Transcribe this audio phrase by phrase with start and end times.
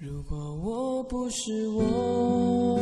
[0.00, 2.78] 如果我不是我，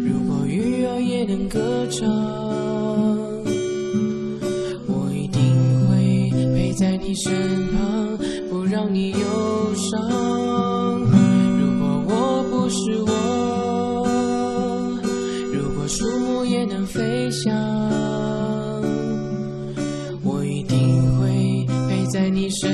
[0.00, 2.08] 如果鱼儿也能歌唱，
[4.88, 8.16] 我一定会陪在你身旁，
[8.48, 10.00] 不让你忧伤。
[11.60, 14.06] 如果我不是我，
[15.52, 17.54] 如果树木也能飞翔，
[20.22, 22.72] 我一定会陪在你身，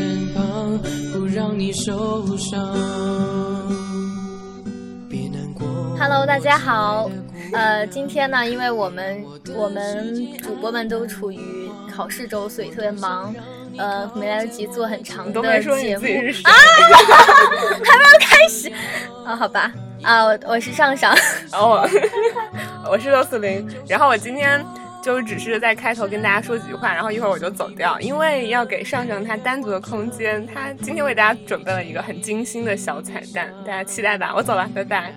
[1.60, 2.58] 你受伤。
[5.10, 5.68] 别难过。
[5.98, 7.10] Hello，大家好。
[7.52, 9.22] 呃，今天呢，因为我们
[9.54, 13.34] 我们主播们都处于考试周，所以特别忙，
[13.76, 16.06] 呃，没来得及做很长的你都没说节目。
[16.06, 16.42] 你自己是谁，
[18.20, 18.72] 开始。
[19.26, 19.70] 啊、好吧。
[20.02, 21.14] 啊，我我是上上，
[21.52, 21.86] 然后我
[22.92, 24.64] 我是六四零，然后我今天
[25.02, 34.32] 就只是在开头跟大家说几句话，然后一会儿我就走掉，因为要给上上他单独的空间，他今天为大家准备了一个很精心的小彩蛋，大家期待吧。
[34.36, 35.14] 我走了， 拜拜。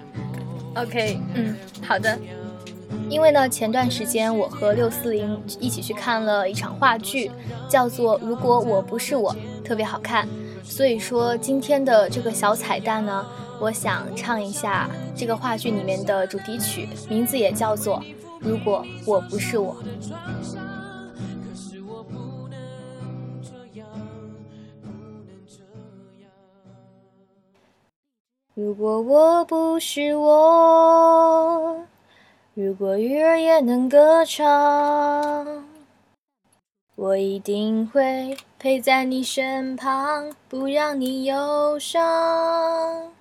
[0.75, 2.17] OK，嗯，好的。
[3.09, 7.29] 因为呢，前段时间我和六四零一起去看了一场话剧，
[7.67, 10.27] 叫做《如果我不是我》，特别好看。
[10.63, 13.25] 所以说今天的这个小彩蛋呢，
[13.59, 17.99] 我想唱一下这个话剧里面的主题曲，名字也叫做
[18.43, 19.75] 《如果我不是我》。
[28.55, 31.83] 如果我不是我，
[32.53, 35.65] 如果鱼儿也能歌唱，
[36.95, 43.11] 我一定会陪在你身旁，不让你忧伤。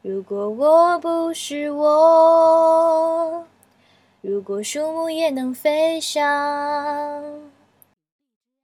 [0.00, 3.44] 如果我不是我，
[4.24, 6.22] 如果树木也能飞翔，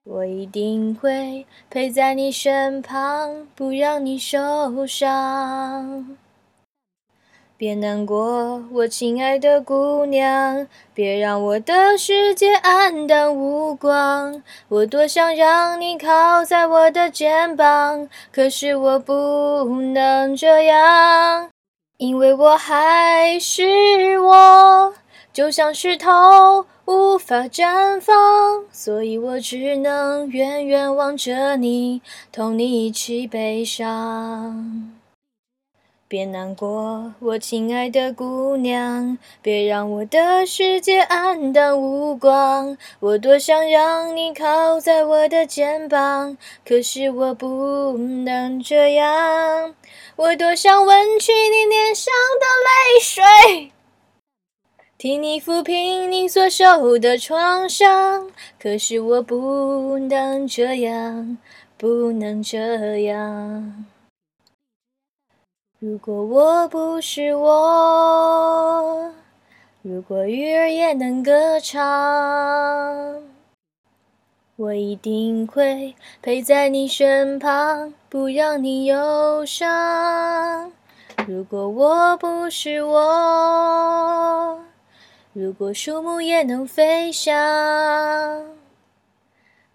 [0.05, 6.17] 我一定会陪在你身旁，不让你受伤。
[7.57, 14.41] 别难过，我亲爱的姑娘，别让我的世界黯淡无光。
[14.69, 21.51] 我多想让你靠在我的肩膀，可是我不能这样，
[21.97, 24.95] 因为我还是我，
[25.33, 32.03] 就像石头无法绽放，所以我只能远远望着你，
[32.33, 34.95] 同你一起悲伤。
[36.09, 42.79] 别难过，我亲爱的姑娘，别让我的世界黯淡无光。
[42.99, 49.75] 我多想让你靠在我的肩膀，可是我不能这样。
[50.17, 52.11] 我多想吻去你脸上
[52.41, 53.73] 的泪水。
[54.99, 58.29] 替你抚平你所受的创伤，
[58.61, 61.39] 可是我不能这样，
[61.77, 63.87] 不能这样。
[65.79, 69.13] 如果我不是我，
[69.83, 73.23] 如果鱼儿也能歌唱，
[74.57, 80.73] 我一定会陪在你身旁，不让你忧伤。
[81.29, 84.59] 如果我不是我，
[85.35, 87.37] 如果树木也能飞翔，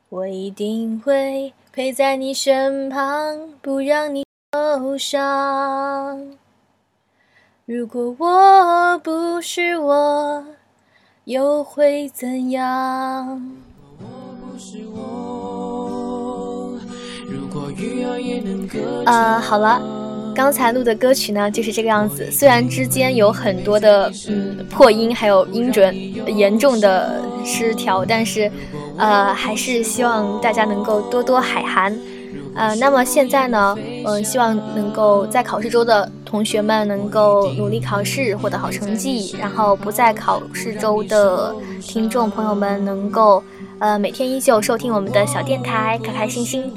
[0.10, 6.36] 我一定会陪在你身旁，不让你受伤。
[7.66, 10.44] 如果我不是我，
[11.26, 13.56] 又会怎样？
[14.00, 16.78] 不是我，
[17.26, 19.80] 如果鱼儿也能歌呃，好了，
[20.36, 22.30] 刚才录的歌曲呢就是这个样子。
[22.32, 25.96] 虽然之间有很多的嗯破音，还有音准
[26.38, 28.52] 严重的失调，但是
[28.98, 31.96] 呃还是希望大家能够多多海涵。
[32.56, 43.44] 呃，那么现在呢，嗯、希望能够在考试周的同学们能够努力考试，获得好成绩，然后不在考试周的听众朋友们能够
[43.80, 46.72] 呃每天依旧收听我们的小电台，开开心心。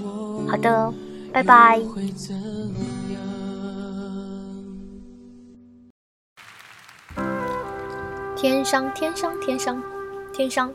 [0.49, 0.91] 好的，
[1.31, 1.79] 拜拜。
[8.37, 9.83] 天上，天上，天上，
[10.31, 10.71] 天上，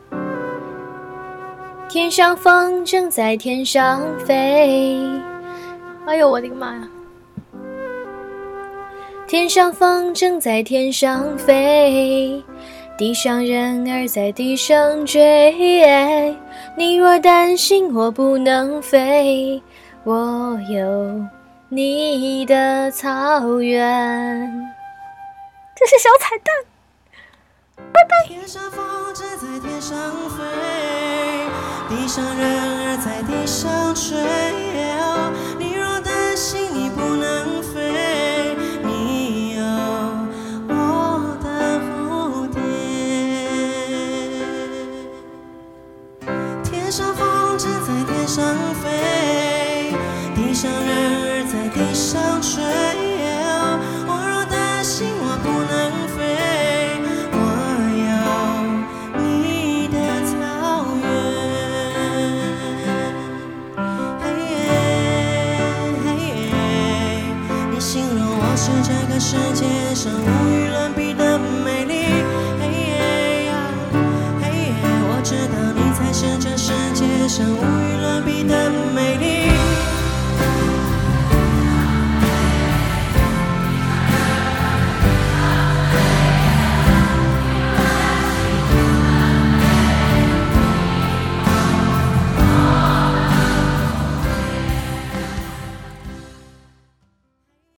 [1.88, 4.98] 天上风筝在天上飞。
[6.04, 6.88] 哎呦，我的个妈呀！
[9.28, 12.42] 天上风筝在天上飞，
[12.98, 15.54] 地上人儿在地上追。
[16.76, 19.62] 你若担心我不能飞，
[20.02, 21.24] 我有
[21.68, 24.50] 你的草原。
[25.76, 26.71] 这是小彩蛋。
[28.26, 29.96] 天上风筝在天上
[30.30, 30.42] 飞，
[31.88, 34.62] 地上人儿在地上追。
[69.24, 69.64] 世界
[69.94, 71.94] 上无与伦比的美丽。
[72.58, 73.54] 嘿耶呀
[74.42, 74.74] 嘿耶
[75.06, 78.61] 我知道你才是这世界上无与伦比的